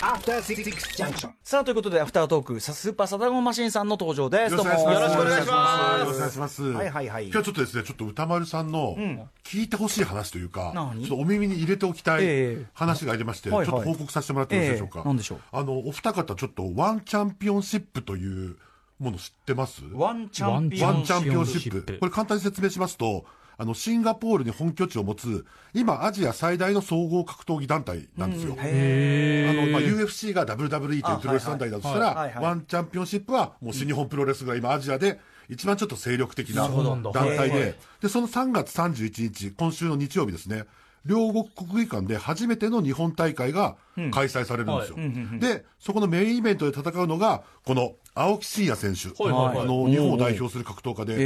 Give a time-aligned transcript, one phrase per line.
[0.00, 0.62] After Six
[0.96, 1.30] Junction.
[1.42, 4.52] さあ、ということで、アフタートーク、さスーパーササダンゴマシンさんの登場です。
[4.52, 5.16] よろしくどうもお願いします。
[5.16, 6.00] よろしくお願いします。
[6.00, 6.62] よろしくお願いします。
[6.62, 8.96] はいはいはい今日はちょっとですね、ちょっと宇多丸さんの
[9.44, 11.00] 聞いてほしい話というか、何？
[11.00, 14.98] ちょっとお耳に入れておきたいええ話がありまして、はいはいちょっと報告させてもらってよろしいでしょうか？
[14.98, 15.40] ええ何でしょう？
[15.52, 18.56] あの、お二方ちょっと ONE Championship という
[19.00, 19.82] もの知ってます？
[19.94, 21.98] ワンチャンピオンワンチャンピオンシッチャンピオンシッププ。
[21.98, 23.24] これ簡単に説明しますと、
[23.60, 28.52] あの、シンガポールに本拠地を持つ、今アジア最大の総合格闘技団体なんですよ。
[28.52, 32.34] あの、まあ、UFC が WWE というプロレス団体だとしたはいはい。
[32.36, 35.18] ら、ワンチャンピオンシップはもう新日本プロレスが今アジアで
[35.48, 40.64] 一番ちょっと精力的な団体へで、で、その3月31日、今週の日曜日ですね、
[41.04, 43.76] 両国国技館で初めての日本大会が
[44.12, 44.96] 開催されるんですよ。
[45.38, 49.08] で、そこのメインイベントで戦うのが、この青木真也選手。
[49.22, 49.64] はいはいはい。
[49.64, 51.16] あの、日本を代表する格闘家で、え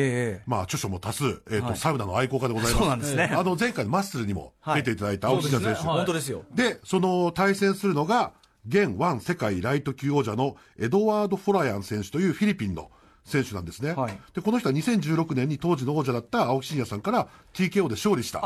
[0.40, 2.78] えまあ、著書も多数、えっ、と、サウナの愛好家でございます。
[2.78, 3.30] そうなんですね。
[3.32, 5.88] あの、前回のマッスルにも出ていただいた青木真也選手。
[5.88, 5.96] はい。
[5.98, 6.44] 本当ですよ。
[6.54, 8.32] で、その対戦するのが、
[8.68, 12.90] 現ワン世界ライト級王者のエドワード・フォラヤン選手というフィリピンの
[13.24, 13.92] 選手なんですね。
[13.92, 18.40] はいで、この人は2016年に当時の王者だった青木真也さんから TKO で勝利した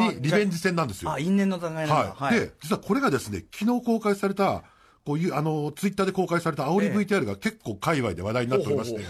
[0.00, 1.12] にリベンジ戦なんですよ。
[1.12, 2.14] あ、因縁の疑いなんだ。
[2.16, 2.38] はい。
[2.38, 4.62] で、実はこれがですね、昨日公開された、
[5.10, 9.04] こういう、あの、ツイッターで公開された煽り VTR が結構界隈で話題になっておりまして、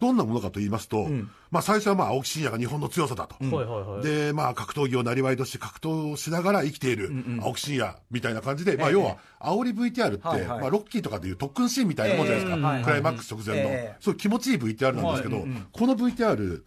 [0.00, 1.06] どんなものかと言いますと、
[1.52, 3.36] まあ最初はまあ青木真也が日本の強さだと。
[4.02, 12.76] で、まあ格闘技をなりわいとして格闘をしながら生きている青木真也みたいな感じで、まあ要は、煽り VTR って、まあロッキーとかでいう特訓シーンみたいなもんじゃないですか。
[12.76, 12.84] ええ。
[12.84, 13.70] クライマックス直前の。
[13.70, 13.96] ええ。
[14.00, 16.62] そういう気持ちいい VTR なんですけど、この VTR、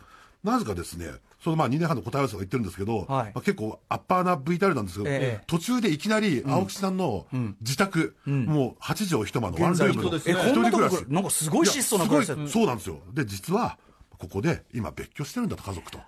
[0.46, 1.08] なぜかですね、
[1.44, 3.08] そのまあ2年半の答え合わせが言ってるんですけど、はい。
[3.08, 5.44] まあ、結構アッパーな VTR なんですけど、ええ。
[5.48, 7.28] 途中でいきなり青木さんの
[7.62, 11.06] 自宅、もう8畳一間のワンルームの一こんなとこ人暮らし。
[11.08, 13.00] なんかすごい質素な暮らそうなんですよ。
[13.14, 13.78] で、実は、
[14.18, 16.00] ここで今別居してるんだと家族と。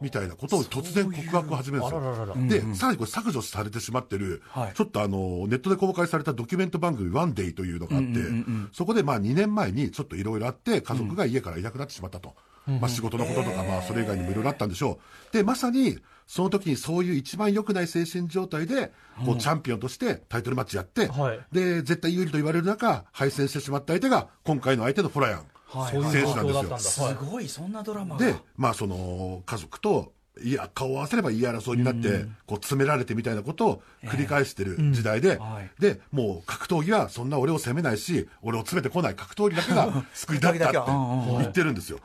[0.00, 2.70] みたいなことを突然告白を始めるんですよ。
[2.70, 4.74] で、さらにこれ削除されてしまってる、はい。
[4.74, 8.08] ちょっとあの、ネットで公開されたドキュメント番組ワンデイというのがあって、
[8.72, 12.34] そこでまあ2年前にちょっといろいろあって、家族が家からいなくなってしまったと。
[12.80, 14.98] まあ仕事のこととか、まあそれ以外にもいろいろあったんでしょ
[15.30, 15.32] う。
[15.32, 18.92] で、まさに、その時にそういう一番良くない精神状態で、
[19.24, 21.40] こうチャンピオンとしてタイトルマッチやって、はい。
[21.52, 25.98] で、絶対有利と言われる中、敗戦してしまった相手が、今回の相手のフォラヤンそうい。
[26.00, 26.52] う状選手なんですよ。
[26.52, 26.78] 況だったんだ。。
[26.78, 28.24] すはいごい、そんなドラマが。
[28.24, 30.12] で、まあその、家族と、
[30.42, 35.80] いや、顔を合わせれば言い争いになって、こう詰められてみたいなことを繰り返してる時代で、はい。
[35.80, 40.78] で、もう格闘技はそんな俺を責めないし、俺を詰めてこない格闘技だけが 救いだったって
[41.38, 42.00] 言ってるんですよ。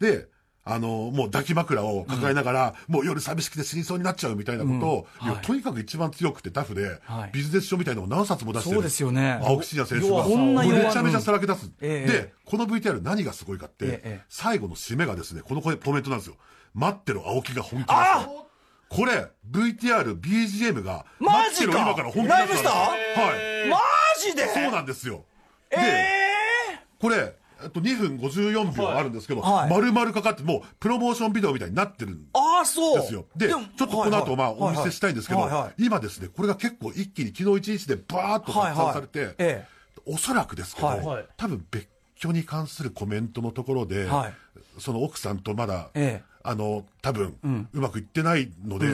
[0.00, 0.28] はいで、
[0.66, 8.76] あの、もう抱き枕を抱えながら、もう夜寂しくて死にそうになっちゃうみたいなことを、いやとにかく一番強くてタフで、はいビジネス書みたいなのを何冊も出してる。
[8.76, 10.22] そうですよね青木真也選手が。
[10.24, 11.70] こんなめちゃめちゃさらけ出す。
[11.82, 16.36] ええで、この VTR 何がすごいかって、ええ最後の締めがですね、このコメントなんですよ。
[16.72, 18.48] 待ってろ、青木が本気ですと。
[18.88, 22.70] これ、VTR、BGM が、待ってろ、今から本気ライブした？
[22.70, 23.68] はい。
[23.68, 23.78] マ
[24.18, 24.46] ジで？
[24.48, 25.24] そうなんですよ。
[25.70, 29.70] で、えこれ、えっと、2分54秒あるんですけど、はい。
[29.70, 33.00] 丸々かかって、もう、プロモーションビデオみたいになってるんー、ああ、そう。
[33.00, 33.24] ですよ。
[33.34, 39.66] で、ちょもっとこの後、まあ、お見せしたいんですけどはいはい、今ですね、これが結構一気に昨日一日でバーッと拡散されて、はいはいえ。
[40.06, 41.00] おそらくですけど、はい。
[41.04, 41.26] はい。
[41.36, 44.32] 多分別居に関するコメントのところで、はい。
[44.78, 46.34] その奥さんとまだ、ええ。
[46.42, 48.86] あの、多分、うまくいってないので、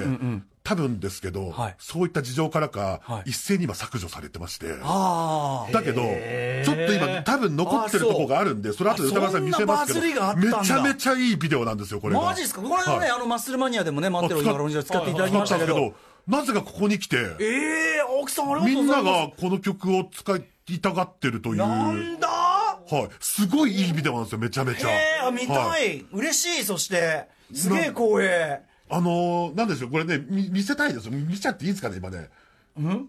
[0.70, 5.72] 多分ですけど、はいそういった事情からか、はい一斉に今削除されてまして、ああ。
[5.72, 12.20] だけど、ちょっと今、多分残ってるとこがあるんで、それ後で歌川さん見せますけど、めちゃめちゃいいビデオなんですよ、これが。
[12.20, 12.62] マジですか？
[12.62, 15.92] これね、はいあの、マッスルマニアでもね、待ってろ、今ロンジャー使っていただきましたけど。
[16.28, 19.12] なぜかここに来て、ええ青木さんありがみとうんござます。
[19.12, 20.36] ないがこの曲を使
[20.68, 21.56] いたがってるという。
[21.56, 22.28] なんだ？
[22.28, 23.08] はい。
[23.18, 24.90] すごいいいビデオなんですよ、めちゃめちゃ。
[24.90, 25.54] ええあ、見た。
[25.54, 27.26] はい嬉しい、そして。
[27.52, 28.60] すげえ光栄。
[28.90, 31.12] あのー、なんでしょう、これね、見見せたいですよ。
[31.12, 32.28] 見ちゃっていいですかね、今ね。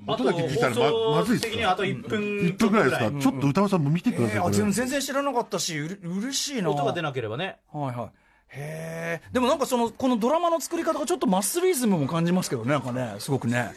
[0.08, 4.38] あと音だけ聞いたらままずいっすか的にはあと1分1分ぐらいですか、ちょっと歌尾さんも見てください。
[4.38, 6.70] ええあ全全然知らなかったし、うれ嬉しいな。
[6.70, 8.10] 音が出なければねはいはい。
[8.50, 9.32] へえ。
[9.32, 13.72] でもなんかその、このドラマの作り方がちょっとマッスルイズムも感じますけどね、なんかね、すごくね。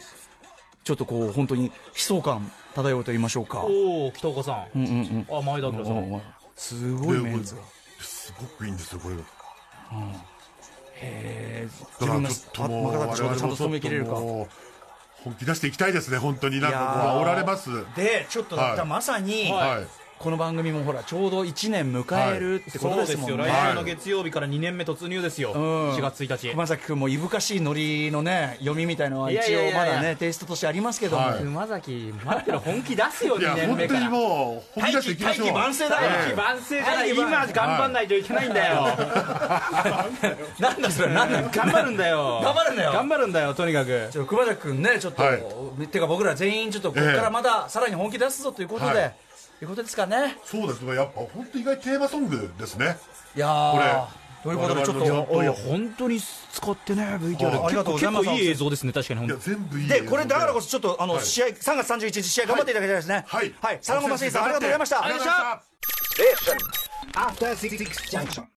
[0.83, 3.63] ちょっとこう、本当に悲壮感漂うと言いましょうか。
[3.63, 6.21] おお北岡さん、うんうんあ前田明さん、うん。
[6.55, 7.61] すごいメンズが。
[7.99, 9.23] すごくいいんですよ、これが。
[11.01, 11.69] へえ。
[11.99, 14.11] 自分が任せた仕事ちゃんと我々も務めきれるか。
[14.15, 14.47] 本
[15.39, 16.61] 気出していきたいですね、本当に。
[16.61, 17.69] なんかう、煽られます。
[17.95, 18.55] で、ちょっと
[18.85, 20.04] まさに、はい。
[20.17, 23.37] この番組もほらちょうど1年迎えるってことですもんね、そうですよ。
[23.37, 25.53] 来週の月曜日から2年目突入ですよ、ん。
[25.93, 26.49] 4月1日。
[26.51, 31.39] 熊崎君もいぶかしいノリのね読みみたいのはい一応まだねテイストとしてありますけども、はい。
[31.39, 36.01] 熊崎待ってろ本気出すよいや2年本当に目からもう本気出していきましょう大器晩成だよ。
[36.01, 37.09] 大器晩成じゃない。
[37.09, 38.75] 今頑張んないといけないんだよ。
[40.59, 41.41] なんだそれなんだ。
[41.53, 42.41] 頑張るんだよ。
[42.41, 42.91] 頑張るんだよ。
[42.93, 44.07] 頑張るんだよとにかく。
[44.11, 45.87] ちょ熊崎君ねちょっと、はい。
[45.87, 49.11] てか僕ら全員ちょっとここからまださらに本気出すぞということで、は
[49.61, 50.37] いいうことですかね。
[50.43, 50.95] そうですね。
[50.95, 52.97] やっぱ本当意外テーマソングですね。
[53.35, 54.07] いやー
[54.43, 58.25] ということでちょっといや本当に使ってね VTR あありがとうございます。
[58.25, 59.27] 結構いい映像ですね確かに。
[59.39, 60.01] 全部いいで。
[60.03, 61.25] これだからこそそちょっとあの、はい。
[61.25, 63.23] 試合3月31日試合頑張っていただきたいですね。
[63.27, 63.55] はい。
[63.61, 63.77] はい。
[63.77, 65.03] 佐野真澄さんありがとうございました。
[65.03, 67.21] ありがとうございました。
[67.21, 67.77] After Six
[68.11, 68.45] Junction.